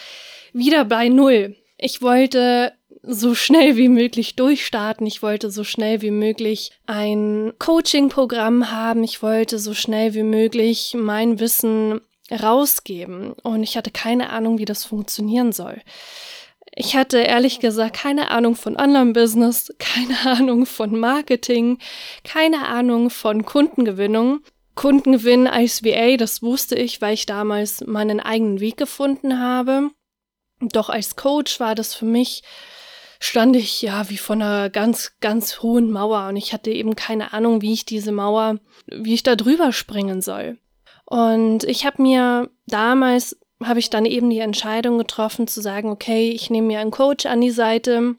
wieder 0.55 0.85
bei 0.85 1.09
Null. 1.09 1.55
Ich 1.77 2.01
wollte 2.01 2.73
so 3.03 3.35
schnell 3.35 3.75
wie 3.75 3.89
möglich 3.89 4.35
durchstarten. 4.35 5.05
Ich 5.05 5.21
wollte 5.21 5.51
so 5.51 5.63
schnell 5.63 6.01
wie 6.01 6.11
möglich 6.11 6.71
ein 6.87 7.53
Coaching-Programm 7.59 8.71
haben. 8.71 9.03
Ich 9.03 9.21
wollte 9.21 9.59
so 9.59 9.73
schnell 9.73 10.13
wie 10.13 10.23
möglich 10.23 10.95
mein 10.97 11.39
Wissen 11.39 12.01
rausgeben. 12.31 13.33
Und 13.33 13.63
ich 13.63 13.77
hatte 13.77 13.91
keine 13.91 14.29
Ahnung, 14.29 14.57
wie 14.57 14.65
das 14.65 14.85
funktionieren 14.85 15.51
soll. 15.51 15.81
Ich 16.73 16.95
hatte 16.95 17.19
ehrlich 17.19 17.59
gesagt 17.59 17.95
keine 17.95 18.31
Ahnung 18.31 18.55
von 18.55 18.75
Online-Business, 18.77 19.75
keine 19.77 20.17
Ahnung 20.25 20.65
von 20.65 20.97
Marketing, 20.97 21.77
keine 22.23 22.67
Ahnung 22.67 23.09
von 23.09 23.45
Kundengewinnung. 23.45 24.39
Kundengewinn 24.73 25.47
als 25.47 25.83
VA, 25.83 26.17
das 26.17 26.41
wusste 26.41 26.75
ich, 26.75 27.01
weil 27.01 27.13
ich 27.13 27.25
damals 27.25 27.85
meinen 27.85 28.19
eigenen 28.19 28.59
Weg 28.59 28.75
gefunden 28.77 29.39
habe. 29.39 29.91
Doch 30.59 30.89
als 30.89 31.15
Coach 31.15 31.59
war 31.59 31.75
das 31.75 31.93
für 31.93 32.05
mich, 32.05 32.43
stand 33.19 33.55
ich 33.55 33.81
ja 33.81 34.09
wie 34.09 34.17
von 34.17 34.41
einer 34.41 34.69
ganz, 34.69 35.13
ganz 35.19 35.61
hohen 35.61 35.91
Mauer 35.91 36.27
und 36.27 36.35
ich 36.35 36.53
hatte 36.53 36.71
eben 36.71 36.95
keine 36.95 37.33
Ahnung, 37.33 37.61
wie 37.61 37.73
ich 37.73 37.85
diese 37.85 38.11
Mauer, 38.11 38.59
wie 38.87 39.13
ich 39.13 39.23
da 39.23 39.35
drüber 39.35 39.71
springen 39.71 40.21
soll. 40.21 40.57
Und 41.05 41.63
ich 41.63 41.85
habe 41.85 42.01
mir 42.01 42.49
damals, 42.67 43.37
habe 43.63 43.79
ich 43.79 43.89
dann 43.89 44.05
eben 44.05 44.29
die 44.29 44.39
Entscheidung 44.39 44.97
getroffen 44.97 45.47
zu 45.47 45.61
sagen, 45.61 45.89
okay, 45.89 46.29
ich 46.29 46.49
nehme 46.49 46.67
mir 46.67 46.79
einen 46.79 46.91
Coach 46.91 47.25
an 47.25 47.41
die 47.41 47.51
Seite, 47.51 48.15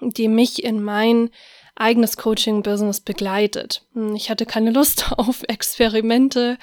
die 0.00 0.28
mich 0.28 0.64
in 0.64 0.82
mein 0.82 1.30
eigenes 1.74 2.16
Coaching-Business 2.16 3.00
begleitet. 3.00 3.86
Ich 4.14 4.30
hatte 4.30 4.46
keine 4.46 4.70
Lust 4.70 5.12
auf 5.16 5.42
Experimente. 5.48 6.58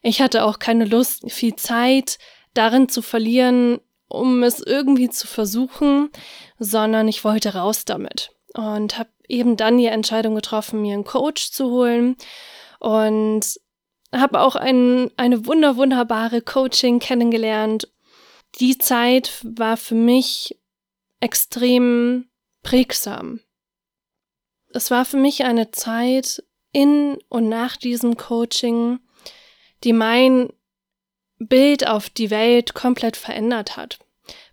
Ich 0.00 0.20
hatte 0.20 0.44
auch 0.44 0.58
keine 0.58 0.84
Lust, 0.84 1.30
viel 1.30 1.54
Zeit 1.56 2.18
darin 2.54 2.88
zu 2.88 3.02
verlieren, 3.02 3.80
um 4.12 4.42
es 4.42 4.60
irgendwie 4.60 5.10
zu 5.10 5.26
versuchen, 5.26 6.10
sondern 6.58 7.08
ich 7.08 7.24
wollte 7.24 7.54
raus 7.54 7.84
damit 7.84 8.30
und 8.54 8.98
habe 8.98 9.10
eben 9.28 9.56
dann 9.56 9.78
die 9.78 9.86
Entscheidung 9.86 10.34
getroffen, 10.34 10.82
mir 10.82 10.94
einen 10.94 11.04
Coach 11.04 11.50
zu 11.50 11.70
holen 11.70 12.16
und 12.78 13.60
habe 14.12 14.40
auch 14.40 14.56
ein, 14.56 15.10
eine 15.16 15.46
wunder 15.46 15.76
wunderbare 15.76 16.42
Coaching 16.42 16.98
kennengelernt. 16.98 17.90
Die 18.60 18.76
Zeit 18.76 19.40
war 19.42 19.78
für 19.78 19.94
mich 19.94 20.58
extrem 21.20 22.28
prägsam. 22.62 23.40
Es 24.74 24.90
war 24.90 25.04
für 25.04 25.16
mich 25.16 25.44
eine 25.44 25.70
Zeit 25.70 26.44
in 26.72 27.18
und 27.28 27.48
nach 27.48 27.76
diesem 27.76 28.16
Coaching, 28.16 29.00
die 29.84 29.92
mein 29.92 30.52
Bild 31.38 31.86
auf 31.86 32.10
die 32.10 32.30
Welt 32.30 32.74
komplett 32.74 33.16
verändert 33.16 33.76
hat. 33.76 33.98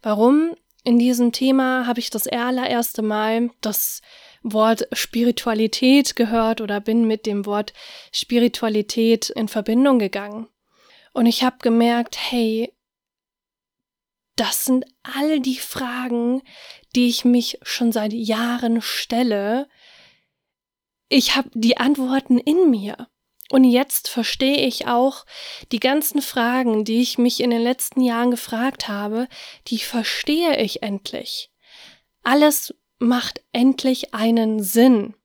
Warum? 0.01 0.55
In 0.83 0.97
diesem 0.97 1.31
Thema 1.31 1.85
habe 1.87 1.99
ich 1.99 2.09
das 2.09 2.27
allererste 2.27 3.01
Mal 3.01 3.51
das 3.61 4.01
Wort 4.41 4.87
Spiritualität 4.93 6.15
gehört 6.15 6.61
oder 6.61 6.79
bin 6.79 7.05
mit 7.05 7.25
dem 7.25 7.45
Wort 7.45 7.73
Spiritualität 8.13 9.29
in 9.29 9.49
Verbindung 9.49 9.99
gegangen. 9.99 10.47
Und 11.13 11.25
ich 11.25 11.43
habe 11.43 11.57
gemerkt, 11.59 12.17
hey, 12.17 12.73
das 14.35 14.63
sind 14.63 14.85
all 15.03 15.41
die 15.41 15.57
Fragen, 15.57 16.41
die 16.95 17.09
ich 17.09 17.25
mich 17.25 17.59
schon 17.61 17.91
seit 17.91 18.13
Jahren 18.13 18.81
stelle. 18.81 19.67
Ich 21.09 21.35
habe 21.35 21.49
die 21.53 21.77
Antworten 21.77 22.37
in 22.37 22.69
mir. 22.69 23.09
Und 23.51 23.63
jetzt 23.63 24.07
verstehe 24.07 24.65
ich 24.67 24.87
auch 24.87 25.25
die 25.71 25.79
ganzen 25.79 26.21
Fragen, 26.21 26.85
die 26.85 27.01
ich 27.01 27.17
mich 27.17 27.41
in 27.41 27.49
den 27.49 27.61
letzten 27.61 28.01
Jahren 28.01 28.29
gefragt 28.29 28.87
habe, 28.87 29.27
die 29.67 29.79
verstehe 29.79 30.61
ich 30.61 30.83
endlich. 30.83 31.51
Alles 32.23 32.75
macht 32.99 33.41
endlich 33.51 34.13
einen 34.13 34.61
Sinn. 34.61 35.15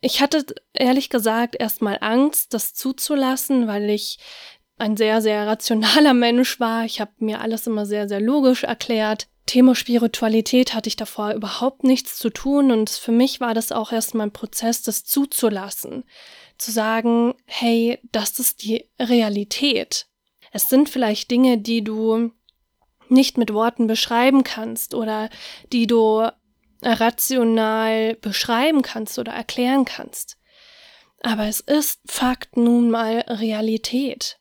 Ich 0.00 0.20
hatte 0.20 0.44
ehrlich 0.72 1.08
gesagt 1.08 1.56
erstmal 1.58 1.98
Angst, 2.00 2.54
das 2.54 2.74
zuzulassen, 2.74 3.66
weil 3.66 3.90
ich 3.90 4.18
ein 4.76 4.96
sehr, 4.96 5.20
sehr 5.20 5.46
rationaler 5.46 6.14
Mensch 6.14 6.60
war. 6.60 6.84
Ich 6.84 7.00
habe 7.00 7.12
mir 7.18 7.40
alles 7.40 7.66
immer 7.66 7.86
sehr, 7.86 8.08
sehr 8.08 8.20
logisch 8.20 8.62
erklärt. 8.62 9.26
Thema 9.46 9.74
Spiritualität 9.74 10.74
hatte 10.74 10.88
ich 10.88 10.96
davor 10.96 11.32
überhaupt 11.32 11.84
nichts 11.84 12.18
zu 12.18 12.30
tun 12.30 12.70
und 12.70 12.88
für 12.88 13.12
mich 13.12 13.40
war 13.40 13.52
das 13.52 13.72
auch 13.72 13.92
erstmal 13.92 14.28
ein 14.28 14.32
Prozess, 14.32 14.82
das 14.82 15.04
zuzulassen 15.04 16.04
zu 16.58 16.70
sagen, 16.70 17.34
hey, 17.46 17.98
das 18.12 18.38
ist 18.38 18.62
die 18.62 18.88
Realität. 18.98 20.06
Es 20.52 20.68
sind 20.68 20.88
vielleicht 20.88 21.30
Dinge, 21.30 21.58
die 21.58 21.82
du 21.82 22.30
nicht 23.08 23.38
mit 23.38 23.52
Worten 23.52 23.86
beschreiben 23.86 24.44
kannst 24.44 24.94
oder 24.94 25.28
die 25.72 25.86
du 25.86 26.26
rational 26.82 28.14
beschreiben 28.16 28.82
kannst 28.82 29.18
oder 29.18 29.32
erklären 29.32 29.84
kannst. 29.84 30.38
Aber 31.22 31.46
es 31.46 31.60
ist 31.60 32.00
Fakt 32.06 32.56
nun 32.56 32.90
mal 32.90 33.24
Realität. 33.26 34.38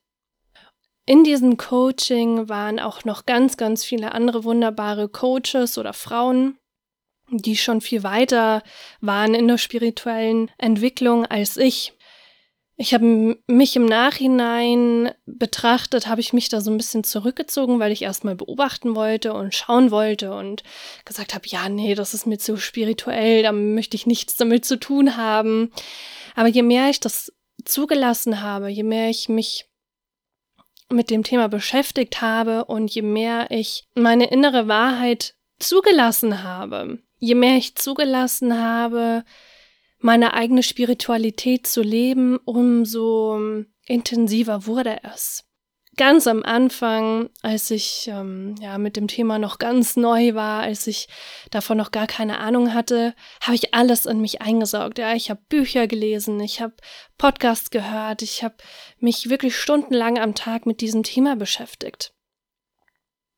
In 1.06 1.24
diesem 1.24 1.58
Coaching 1.58 2.48
waren 2.48 2.80
auch 2.80 3.04
noch 3.04 3.26
ganz, 3.26 3.58
ganz 3.58 3.84
viele 3.84 4.14
andere 4.14 4.44
wunderbare 4.44 5.10
Coaches 5.10 5.78
oder 5.78 5.94
Frauen, 5.94 6.58
die 7.30 7.58
schon 7.58 7.82
viel 7.82 8.04
weiter 8.04 8.64
waren 9.02 9.34
in 9.34 9.48
der 9.48 9.58
spirituellen 9.58 10.50
Entwicklung 10.58 11.26
als 11.26 11.58
ich. 11.58 11.94
Ich 12.76 12.94
habe 12.94 13.38
mich 13.46 13.76
im 13.76 13.86
Nachhinein 13.86 15.12
betrachtet, 15.28 16.08
habe 16.08 16.22
ich 16.22 16.34
mich 16.34 16.50
da 16.50 16.60
so 16.60 16.72
ein 16.72 16.78
bisschen 16.78 17.04
zurückgezogen, 17.04 17.80
weil 17.80 17.92
ich 17.92 18.02
erstmal 18.02 18.36
beobachten 18.36 18.96
wollte 18.96 19.34
und 19.34 19.54
schauen 19.54 19.92
wollte 19.92 20.34
und 20.34 20.64
gesagt 21.06 21.36
habe, 21.36 21.48
ja, 21.48 21.70
nee, 21.70 21.94
das 21.94 22.16
ist 22.16 22.26
mir 22.26 22.40
zu 22.40 22.58
spirituell, 22.58 23.44
da 23.44 23.52
möchte 23.52 23.96
ich 23.96 24.08
nichts 24.08 24.36
damit 24.36 24.66
zu 24.66 24.80
tun 24.80 25.18
haben. 25.18 25.72
Aber 26.36 26.48
je 26.48 26.64
mehr 26.64 26.90
ich 26.90 27.00
das 27.00 27.32
zugelassen 27.64 28.42
habe, 28.42 28.70
je 28.70 28.84
mehr 28.84 29.10
ich 29.10 29.30
mich 29.30 29.70
mit 30.90 31.12
dem 31.12 31.24
Thema 31.24 31.50
beschäftigt 31.50 32.22
habe 32.22 32.66
und 32.66 32.90
je 32.94 33.04
mehr 33.04 33.52
ich 33.52 33.86
meine 33.94 34.32
innere 34.32 34.68
Wahrheit 34.68 35.36
zugelassen 35.60 36.44
habe, 36.44 37.00
je 37.20 37.36
mehr 37.36 37.58
ich 37.58 37.76
zugelassen 37.76 38.60
habe, 38.60 39.24
meine 40.04 40.34
eigene 40.34 40.64
Spiritualität 40.64 41.66
zu 41.66 41.82
leben, 41.82 42.38
umso 42.44 43.64
intensiver 43.86 44.68
wurde 44.68 45.00
es. 45.04 45.46
Ganz 45.96 46.28
am 46.28 46.44
Anfang, 46.44 47.30
als 47.42 47.72
ich 47.72 48.10
ähm, 48.12 48.56
ja 48.60 48.78
mit 48.80 48.98
dem 48.98 49.08
Thema 49.08 49.40
noch 49.40 49.60
ganz 49.60 49.96
neu 49.96 50.34
war, 50.34 50.64
als 50.64 50.88
ich 50.88 51.08
davon 51.52 51.78
noch 51.78 51.92
gar 51.92 52.08
keine 52.08 52.40
Ahnung 52.40 52.74
hatte, 52.74 53.14
habe 53.42 53.56
ich 53.56 53.74
alles 53.74 54.06
in 54.06 54.20
mich 54.20 54.42
eingesaugt. 54.42 54.98
Ja, 54.98 55.14
ich 55.14 55.30
habe 55.30 55.42
Bücher 55.50 55.88
gelesen, 55.88 56.40
ich 56.40 56.62
habe 56.62 56.74
Podcasts 57.18 57.70
gehört, 57.70 58.24
ich 58.24 58.44
habe 58.44 58.56
mich 59.00 59.30
wirklich 59.30 59.56
stundenlang 59.56 60.18
am 60.18 60.36
Tag 60.36 60.66
mit 60.66 60.82
diesem 60.82 61.04
Thema 61.04 61.36
beschäftigt. 61.36 62.13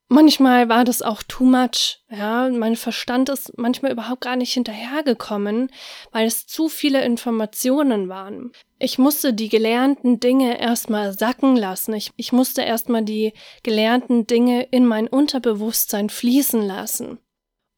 Manchmal 0.08 0.68
war 0.68 0.84
das 0.84 1.02
auch 1.02 1.22
too 1.24 1.44
much. 1.44 2.00
Ja, 2.08 2.48
mein 2.48 2.76
Verstand 2.76 3.28
ist 3.28 3.58
manchmal 3.58 3.90
überhaupt 3.90 4.20
gar 4.20 4.36
nicht 4.36 4.52
hinterhergekommen, 4.52 5.68
weil 6.12 6.28
es 6.28 6.46
zu 6.46 6.68
viele 6.68 7.04
Informationen 7.04 8.08
waren. 8.08 8.52
Ich 8.78 8.98
musste 8.98 9.34
die 9.34 9.48
gelernten 9.48 10.20
Dinge 10.20 10.60
erstmal 10.60 11.12
sacken 11.12 11.56
lassen. 11.56 11.92
Ich, 11.94 12.12
ich 12.16 12.30
musste 12.30 12.62
erstmal 12.62 13.04
die 13.04 13.32
gelernten 13.64 14.28
Dinge 14.28 14.62
in 14.70 14.86
mein 14.86 15.08
Unterbewusstsein 15.08 16.08
fließen 16.08 16.62
lassen. 16.62 17.18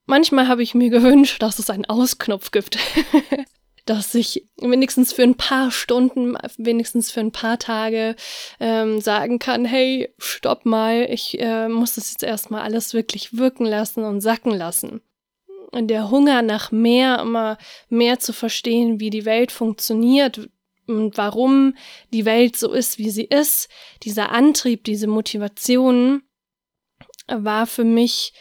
Manchmal 0.05 0.49
habe 0.49 0.63
ich 0.63 0.75
mir 0.75 0.91
gewünscht, 0.91 1.41
dass 1.41 1.59
es 1.59 1.71
einen 1.71 1.87
Ausknopf 1.87 2.51
gibt. 2.51 2.79
dass 3.89 4.15
ich 4.15 4.47
wenigstens 4.61 5.15
für 5.15 5.23
ein 5.23 5.37
paar 5.37 5.71
Stunden, 5.71 6.37
wenigstens 6.59 7.11
für 7.11 7.21
ein 7.21 7.33
paar 7.33 7.59
Tage 7.59 8.17
ähm, 8.61 9.01
sagen 9.01 9.39
kann, 9.39 9.65
hey, 9.65 10.13
stopp 10.19 10.67
mal, 10.67 11.07
ich 11.11 11.41
äh, 11.41 11.69
muss 11.69 11.95
das 11.95 12.11
jetzt 12.11 12.23
erstmal 12.23 12.63
alles 12.63 12.93
wirklich 12.93 13.39
wirken 13.39 13.65
lassen 13.65 14.05
und 14.05 14.21
sacken 14.21 14.53
lassen. 14.53 15.01
Und 15.71 15.89
der 15.89 16.11
Hunger 16.11 16.43
nach 16.43 16.71
mehr, 16.71 17.21
immer 17.21 17.57
mehr 17.89 18.19
zu 18.19 18.35
verstehen, 18.35 19.01
wie 19.01 19.11
die 19.11 19.25
Welt 19.25 19.53
funktioniert 19.53 20.51
und 20.87 21.17
warum 21.17 21.75
die 22.13 22.27
Welt 22.27 22.57
so 22.57 22.73
ist, 22.73 22.99
wie 22.99 23.11
sie 23.11 23.25
ist, 23.25 23.71
dieser 24.03 24.33
Antrieb, 24.33 24.85
diese 24.85 25.07
Motivation 25.07 26.23
war 27.27 27.67
für 27.67 27.85
mich 27.85 28.35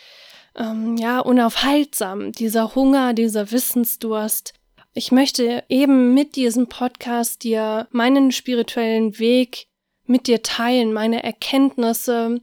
ähm, 0.56 0.98
ja 0.98 1.20
unaufhaltsam. 1.20 2.34
Dieser 2.34 2.76
Hunger, 2.76 3.14
dieser 3.14 3.52
Wissensdurst, 3.52 4.54
ich 4.98 5.12
möchte 5.12 5.64
eben 5.70 6.16
mit 6.16 6.36
diesem 6.36 6.70
Podcast 6.70 7.44
dir 7.44 7.88
meinen 7.92 8.32
spirituellen 8.32 9.20
Weg 9.20 9.68
mit 10.08 10.26
dir 10.26 10.42
teilen, 10.42 10.92
meine 10.92 11.22
Erkenntnisse 11.24 12.42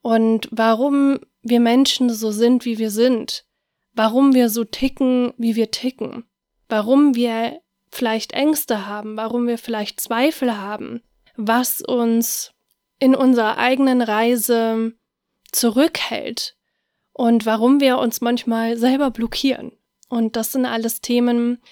und 0.00 0.48
warum 0.52 1.18
wir 1.42 1.58
Menschen 1.58 2.08
so 2.08 2.30
sind, 2.30 2.64
wie 2.64 2.78
wir 2.78 2.92
sind, 2.92 3.44
warum 3.92 4.34
wir 4.34 4.50
so 4.50 4.62
ticken, 4.62 5.34
wie 5.36 5.56
wir 5.56 5.72
ticken, 5.72 6.26
warum 6.68 7.16
wir 7.16 7.60
vielleicht 7.90 8.34
Ängste 8.34 8.86
haben, 8.86 9.16
warum 9.16 9.48
wir 9.48 9.58
vielleicht 9.58 9.98
Zweifel 9.98 10.56
haben, 10.56 11.02
was 11.34 11.82
uns 11.82 12.52
in 13.00 13.16
unserer 13.16 13.58
eigenen 13.58 14.00
Reise 14.00 14.92
zurückhält 15.50 16.56
und 17.12 17.46
warum 17.46 17.80
wir 17.80 17.98
uns 17.98 18.20
manchmal 18.20 18.76
selber 18.76 19.10
blockieren. 19.10 19.72
Und 20.10 20.36
das 20.36 20.52
sind 20.52 20.66
alles 20.66 21.00
Themen, 21.00 21.62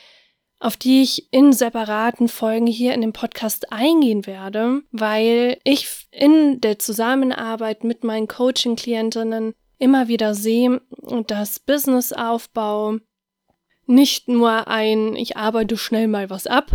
auf 0.61 0.77
die 0.77 1.03
ich 1.03 1.33
in 1.33 1.53
separaten 1.53 2.29
Folgen 2.29 2.67
hier 2.67 2.95
in 2.95 3.01
dem 3.01 3.13
Podcast 3.13 3.71
eingehen 3.73 4.27
werde, 4.27 4.83
weil 4.91 5.59
ich 5.65 6.09
in 6.11 6.61
der 6.61 6.79
Zusammenarbeit 6.79 7.85
mit 7.85 8.05
meinen 8.05 8.29
Coaching-Klientinnen 8.29 9.55
immer 9.79 10.09
wieder 10.09 10.35
sehe, 10.35 10.81
dass 11.27 11.59
Businessaufbau 11.59 12.99
nicht 13.87 14.29
nur 14.29 14.69
ein 14.69 15.17
ich 15.17 15.37
arbeite 15.37 15.77
schnell 15.77 16.09
mal 16.09 16.31
was 16.31 16.47
ab, 16.47 16.71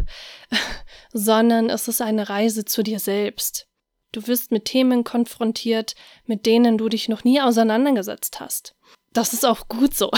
sondern 1.14 1.70
es 1.70 1.88
ist 1.88 2.02
eine 2.02 2.30
Reise 2.30 2.66
zu 2.66 2.84
dir 2.84 3.00
selbst. 3.00 3.68
Du 4.12 4.28
wirst 4.28 4.52
mit 4.52 4.66
Themen 4.66 5.04
konfrontiert, 5.04 5.96
mit 6.26 6.46
denen 6.46 6.78
du 6.78 6.90
dich 6.90 7.10
noch 7.10 7.24
nie 7.24 7.42
auseinandergesetzt 7.42 8.40
hast. 8.40 8.76
Das 9.14 9.34
ist 9.34 9.46
auch 9.46 9.68
gut 9.68 9.96
so. 9.96 10.12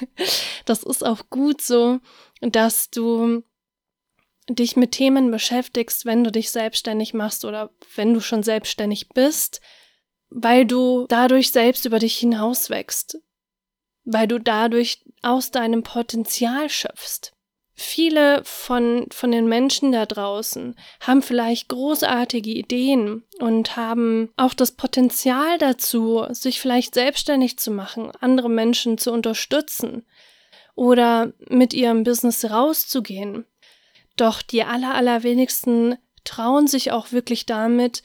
das 0.64 0.82
ist 0.82 1.04
auch 1.04 1.30
gut 1.30 1.62
so, 1.62 2.00
dass 2.40 2.90
du 2.90 3.42
dich 4.48 4.76
mit 4.76 4.92
Themen 4.92 5.30
beschäftigst, 5.30 6.04
wenn 6.04 6.24
du 6.24 6.32
dich 6.32 6.50
selbstständig 6.50 7.14
machst 7.14 7.44
oder 7.44 7.70
wenn 7.94 8.12
du 8.12 8.20
schon 8.20 8.42
selbstständig 8.42 9.08
bist, 9.10 9.60
weil 10.28 10.66
du 10.66 11.06
dadurch 11.08 11.52
selbst 11.52 11.84
über 11.84 11.98
dich 11.98 12.18
hinauswächst, 12.18 13.18
weil 14.04 14.26
du 14.26 14.38
dadurch 14.38 15.04
aus 15.22 15.50
deinem 15.52 15.82
Potenzial 15.82 16.68
schöpfst. 16.68 17.31
Viele 17.84 18.44
von, 18.44 19.06
von 19.10 19.32
den 19.32 19.48
Menschen 19.48 19.90
da 19.90 20.06
draußen 20.06 20.76
haben 21.00 21.20
vielleicht 21.20 21.68
großartige 21.68 22.50
Ideen 22.50 23.24
und 23.40 23.76
haben 23.76 24.30
auch 24.36 24.54
das 24.54 24.70
Potenzial 24.70 25.58
dazu, 25.58 26.24
sich 26.30 26.60
vielleicht 26.60 26.94
selbstständig 26.94 27.58
zu 27.58 27.72
machen, 27.72 28.12
andere 28.20 28.48
Menschen 28.48 28.98
zu 28.98 29.10
unterstützen 29.10 30.06
oder 30.76 31.32
mit 31.48 31.74
ihrem 31.74 32.04
Business 32.04 32.48
rauszugehen. 32.48 33.46
Doch 34.16 34.42
die 34.42 34.62
aller, 34.62 34.94
allerwenigsten 34.94 35.96
trauen 36.22 36.68
sich 36.68 36.92
auch 36.92 37.10
wirklich 37.10 37.46
damit, 37.46 38.04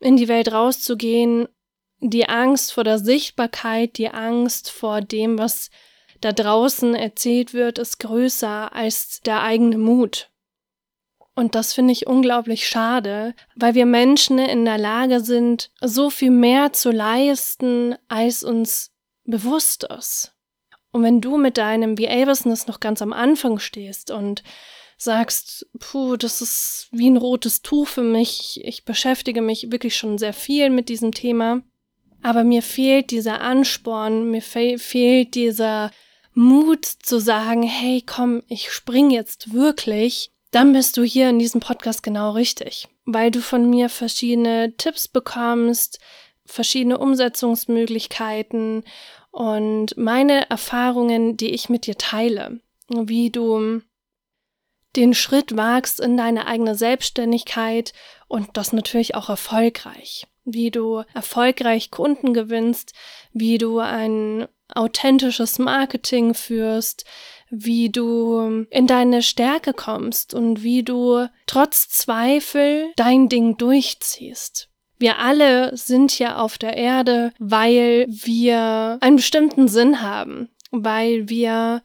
in 0.00 0.16
die 0.16 0.26
Welt 0.26 0.50
rauszugehen. 0.50 1.46
Die 2.00 2.28
Angst 2.28 2.72
vor 2.72 2.82
der 2.82 2.98
Sichtbarkeit, 2.98 3.98
die 3.98 4.08
Angst 4.08 4.68
vor 4.68 5.00
dem, 5.00 5.38
was 5.38 5.70
da 6.22 6.32
draußen 6.32 6.94
erzählt 6.94 7.52
wird, 7.52 7.78
ist 7.78 7.98
größer 7.98 8.74
als 8.74 9.20
der 9.20 9.42
eigene 9.42 9.76
Mut. 9.76 10.30
Und 11.34 11.54
das 11.54 11.72
finde 11.72 11.92
ich 11.92 12.06
unglaublich 12.06 12.68
schade, 12.68 13.34
weil 13.56 13.74
wir 13.74 13.86
Menschen 13.86 14.38
in 14.38 14.64
der 14.64 14.78
Lage 14.78 15.20
sind, 15.20 15.70
so 15.80 16.10
viel 16.10 16.30
mehr 16.30 16.72
zu 16.72 16.90
leisten, 16.90 17.96
als 18.08 18.44
uns 18.44 18.92
bewusst 19.24 19.84
ist. 19.84 20.34
Und 20.90 21.02
wenn 21.02 21.22
du 21.22 21.38
mit 21.38 21.56
deinem 21.56 21.98
VA-Business 21.98 22.66
noch 22.66 22.80
ganz 22.80 23.00
am 23.00 23.14
Anfang 23.14 23.58
stehst 23.58 24.10
und 24.10 24.42
sagst, 24.98 25.66
puh, 25.78 26.16
das 26.16 26.42
ist 26.42 26.88
wie 26.92 27.08
ein 27.10 27.16
rotes 27.16 27.62
Tuch 27.62 27.88
für 27.88 28.02
mich, 28.02 28.60
ich 28.62 28.84
beschäftige 28.84 29.40
mich 29.40 29.72
wirklich 29.72 29.96
schon 29.96 30.18
sehr 30.18 30.34
viel 30.34 30.68
mit 30.68 30.90
diesem 30.90 31.12
Thema, 31.12 31.62
aber 32.22 32.44
mir 32.44 32.62
fehlt 32.62 33.10
dieser 33.10 33.40
Ansporn, 33.40 34.30
mir 34.30 34.42
fe 34.42 34.78
fehlt 34.78 35.34
dieser 35.34 35.90
Mut 36.34 36.84
zu 36.84 37.20
sagen, 37.20 37.62
hey, 37.62 38.02
komm, 38.04 38.42
ich 38.48 38.70
spring 38.72 39.10
jetzt 39.10 39.52
wirklich, 39.52 40.32
dann 40.50 40.72
bist 40.72 40.96
du 40.96 41.02
hier 41.02 41.28
in 41.30 41.38
diesem 41.38 41.60
Podcast 41.60 42.02
genau 42.02 42.32
richtig, 42.32 42.88
weil 43.04 43.30
du 43.30 43.40
von 43.40 43.68
mir 43.68 43.88
verschiedene 43.88 44.74
Tipps 44.76 45.08
bekommst, 45.08 45.98
verschiedene 46.44 46.98
Umsetzungsmöglichkeiten 46.98 48.84
und 49.30 49.96
meine 49.96 50.48
Erfahrungen, 50.50 51.36
die 51.36 51.50
ich 51.50 51.68
mit 51.68 51.86
dir 51.86 51.96
teile, 51.96 52.60
wie 52.88 53.30
du 53.30 53.80
den 54.96 55.14
Schritt 55.14 55.56
wagst 55.56 56.00
in 56.00 56.16
deine 56.16 56.46
eigene 56.46 56.74
Selbstständigkeit 56.74 57.92
und 58.28 58.50
das 58.54 58.72
natürlich 58.72 59.14
auch 59.14 59.30
erfolgreich, 59.30 60.26
wie 60.44 60.70
du 60.70 61.02
erfolgreich 61.14 61.90
Kunden 61.90 62.34
gewinnst, 62.34 62.92
wie 63.32 63.56
du 63.56 63.78
ein 63.78 64.48
authentisches 64.74 65.58
Marketing 65.58 66.34
führst, 66.34 67.04
wie 67.50 67.90
du 67.90 68.66
in 68.70 68.86
deine 68.86 69.22
Stärke 69.22 69.72
kommst 69.74 70.32
und 70.32 70.62
wie 70.62 70.82
du 70.82 71.26
trotz 71.46 71.88
Zweifel 71.88 72.92
dein 72.96 73.28
Ding 73.28 73.56
durchziehst. 73.58 74.68
Wir 74.98 75.18
alle 75.18 75.76
sind 75.76 76.18
ja 76.18 76.38
auf 76.38 76.58
der 76.58 76.76
Erde, 76.76 77.32
weil 77.38 78.06
wir 78.08 78.98
einen 79.00 79.16
bestimmten 79.16 79.68
Sinn 79.68 80.00
haben, 80.00 80.48
weil 80.70 81.28
wir 81.28 81.82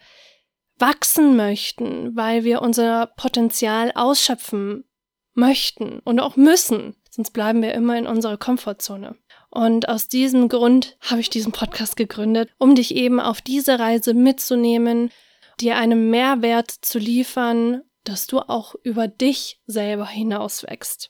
wachsen 0.78 1.36
möchten, 1.36 2.15
weil 2.15 2.43
wir 2.43 2.62
unser 2.62 3.08
Potenzial 3.08 3.91
ausschöpfen 3.95 4.86
möchten 5.34 6.00
und 6.00 6.19
auch 6.19 6.36
müssen, 6.36 6.95
sonst 7.10 7.32
bleiben 7.32 7.62
wir 7.62 7.73
immer 7.73 7.97
in 7.97 8.08
unserer 8.08 8.38
Komfortzone. 8.38 9.15
Und 9.58 9.89
aus 9.89 10.08
diesem 10.08 10.50
Grund 10.50 10.98
habe 11.02 11.20
ich 11.20 11.32
diesen 11.32 11.52
Podcast 11.52 11.98
gegründet, 11.98 12.52
um 12.60 12.76
dich 12.76 12.93
eben 12.93 13.20
auf 13.20 13.41
diese 13.41 13.80
Reise 13.80 14.13
mitzunehmen, 14.13 15.10
dir 15.60 15.78
einen 15.78 16.12
Mehrwert 16.12 16.70
zu 16.70 17.00
liefern, 17.00 17.82
dass 18.04 18.28
du 18.28 18.38
auch 18.38 18.76
über 18.84 19.08
dich 19.08 19.60
selber 19.65 20.06
hinauswächst. 20.06 21.10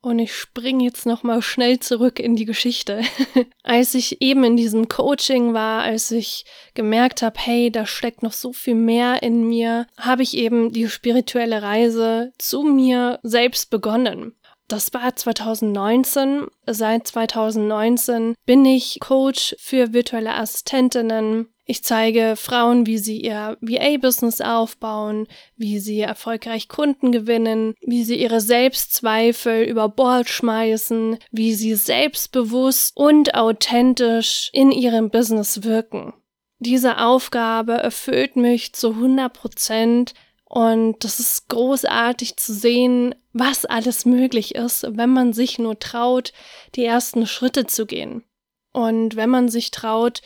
Und 0.00 0.18
ich 0.20 0.34
springe 0.34 0.84
jetzt 0.84 1.04
nochmal 1.04 1.42
schnell 1.42 1.78
zurück 1.78 2.18
in 2.18 2.34
die 2.34 2.46
Geschichte. 2.46 3.02
als 3.62 3.92
ich 3.92 4.22
eben 4.22 4.42
in 4.44 4.56
diesem 4.56 4.88
Coaching 4.88 5.52
war, 5.52 5.82
als 5.82 6.10
ich 6.10 6.46
gemerkt 6.72 7.20
habe, 7.20 7.38
hey, 7.38 7.70
da 7.70 7.84
steckt 7.84 8.22
noch 8.22 8.32
so 8.32 8.54
viel 8.54 8.74
mehr 8.74 9.22
in 9.22 9.46
mir, 9.46 9.86
habe 9.98 10.22
ich 10.22 10.34
eben 10.34 10.72
die 10.72 10.88
spirituelle 10.88 11.60
Reise 11.60 12.32
zu 12.38 12.62
mir 12.62 13.20
selbst 13.22 13.68
begonnen. 13.68 14.34
Das 14.68 14.92
war 14.92 15.14
2019. 15.14 16.46
Seit 16.66 17.06
2019 17.06 18.34
bin 18.46 18.64
ich 18.64 18.98
Coach 19.00 19.54
für 19.58 19.92
virtuelle 19.92 20.34
Assistentinnen, 20.34 21.48
ich 21.68 21.82
zeige 21.82 22.36
Frauen, 22.36 22.86
wie 22.86 22.96
sie 22.96 23.20
ihr 23.20 23.58
VA-Business 23.60 24.40
aufbauen, 24.40 25.26
wie 25.56 25.80
sie 25.80 26.00
erfolgreich 26.00 26.68
Kunden 26.68 27.10
gewinnen, 27.10 27.74
wie 27.80 28.04
sie 28.04 28.14
ihre 28.14 28.40
Selbstzweifel 28.40 29.64
über 29.64 29.88
Bord 29.88 30.28
schmeißen, 30.28 31.18
wie 31.32 31.54
sie 31.54 31.74
selbstbewusst 31.74 32.96
und 32.96 33.34
authentisch 33.34 34.48
in 34.52 34.70
ihrem 34.70 35.10
Business 35.10 35.64
wirken. 35.64 36.14
Diese 36.60 36.98
Aufgabe 36.98 37.72
erfüllt 37.72 38.36
mich 38.36 38.72
zu 38.72 38.90
100 38.90 39.32
Prozent 39.32 40.14
und 40.48 41.02
das 41.04 41.18
ist 41.18 41.48
großartig 41.48 42.36
zu 42.36 42.54
sehen, 42.54 43.14
was 43.32 43.64
alles 43.64 44.06
möglich 44.06 44.54
ist, 44.54 44.86
wenn 44.88 45.10
man 45.10 45.32
sich 45.32 45.58
nur 45.58 45.78
traut, 45.78 46.32
die 46.76 46.84
ersten 46.84 47.26
Schritte 47.26 47.66
zu 47.66 47.84
gehen. 47.84 48.24
Und 48.72 49.16
wenn 49.16 49.28
man 49.28 49.48
sich 49.48 49.70
traut, 49.72 50.22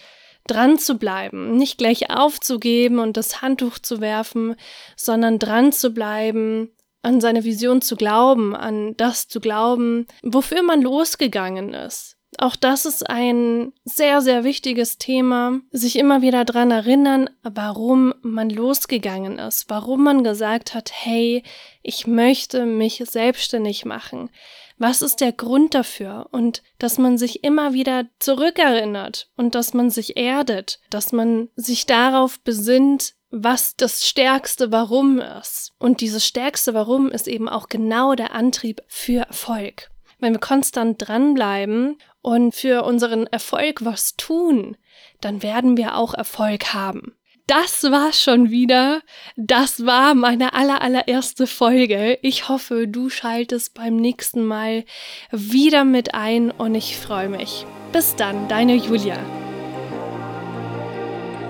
dran 0.46 0.78
zu 0.78 0.98
bleiben, 0.98 1.56
nicht 1.56 1.78
gleich 1.78 2.10
aufzugeben 2.10 2.98
und 2.98 3.16
das 3.16 3.40
Handtuch 3.40 3.78
zu 3.78 4.00
werfen, 4.00 4.56
sondern 4.96 5.38
dran 5.38 5.72
zu 5.72 5.90
bleiben, 5.90 6.70
an 7.02 7.20
seine 7.20 7.44
Vision 7.44 7.80
zu 7.80 7.96
glauben, 7.96 8.54
an 8.54 8.96
das 8.96 9.26
zu 9.28 9.40
glauben, 9.40 10.06
wofür 10.22 10.62
man 10.62 10.82
losgegangen 10.82 11.72
ist. 11.72 12.16
Auch 12.38 12.56
das 12.56 12.86
ist 12.86 13.08
ein 13.08 13.72
sehr, 13.84 14.20
sehr 14.20 14.44
wichtiges 14.44 14.98
Thema, 14.98 15.60
sich 15.72 15.96
immer 15.96 16.22
wieder 16.22 16.44
dran 16.44 16.70
erinnern, 16.70 17.28
warum 17.42 18.14
man 18.22 18.50
losgegangen 18.50 19.38
ist, 19.38 19.68
warum 19.68 20.04
man 20.04 20.22
gesagt 20.22 20.74
hat, 20.74 20.90
hey, 20.92 21.42
ich 21.82 22.06
möchte 22.06 22.66
mich 22.66 23.02
selbstständig 23.04 23.84
machen. 23.84 24.30
Was 24.78 25.02
ist 25.02 25.20
der 25.20 25.32
Grund 25.32 25.74
dafür? 25.74 26.28
Und 26.30 26.62
dass 26.78 26.96
man 26.96 27.18
sich 27.18 27.44
immer 27.44 27.74
wieder 27.74 28.06
zurückerinnert 28.18 29.28
und 29.36 29.54
dass 29.54 29.74
man 29.74 29.90
sich 29.90 30.16
erdet, 30.16 30.80
dass 30.88 31.12
man 31.12 31.50
sich 31.54 31.84
darauf 31.84 32.40
besinnt, 32.40 33.14
was 33.30 33.76
das 33.76 34.08
stärkste 34.08 34.72
Warum 34.72 35.20
ist. 35.20 35.72
Und 35.78 36.00
dieses 36.00 36.26
stärkste 36.26 36.74
Warum 36.74 37.10
ist 37.10 37.28
eben 37.28 37.48
auch 37.48 37.68
genau 37.68 38.14
der 38.14 38.34
Antrieb 38.34 38.82
für 38.86 39.26
Erfolg. 39.26 39.90
Wenn 40.18 40.34
wir 40.34 40.40
konstant 40.40 40.96
dranbleiben 41.06 41.98
und 42.22 42.54
für 42.54 42.84
unseren 42.84 43.26
Erfolg 43.26 43.84
was 43.84 44.16
tun, 44.16 44.76
dann 45.20 45.42
werden 45.42 45.76
wir 45.76 45.96
auch 45.96 46.14
Erfolg 46.14 46.74
haben 46.74 47.16
das 47.50 47.82
war 47.82 48.12
schon 48.12 48.50
wieder. 48.50 49.00
Das 49.36 49.84
war 49.84 50.14
meine 50.14 50.54
aller, 50.54 50.82
allererste 50.82 51.48
Folge. 51.48 52.16
Ich 52.22 52.48
hoffe, 52.48 52.86
du 52.86 53.10
schaltest 53.10 53.74
beim 53.74 53.96
nächsten 53.96 54.44
Mal 54.44 54.84
wieder 55.32 55.82
mit 55.84 56.14
ein 56.14 56.52
und 56.52 56.76
ich 56.76 56.96
freue 56.96 57.28
mich. 57.28 57.66
Bis 57.92 58.14
dann, 58.14 58.46
deine 58.46 58.76
Julia. 58.76 59.18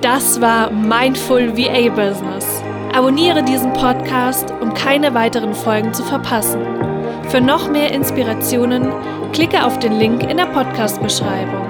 Das 0.01 0.41
war 0.41 0.71
Mindful 0.71 1.55
VA 1.55 1.91
Business. 1.91 2.63
Abonniere 2.95 3.43
diesen 3.43 3.75
Podcast, 3.75 4.51
um 4.63 4.73
keine 4.73 5.13
weiteren 5.13 5.53
Folgen 5.53 5.93
zu 5.93 6.03
verpassen. 6.03 6.90
Für 7.31 7.41
noch 7.41 7.71
mehr 7.71 7.93
Inspirationen 7.93 8.93
klicke 9.33 9.65
auf 9.65 9.79
den 9.79 9.93
Link 9.93 10.29
in 10.29 10.37
der 10.37 10.47
Podcast-Beschreibung. 10.47 11.70